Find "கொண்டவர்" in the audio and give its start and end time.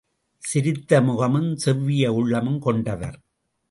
2.59-3.19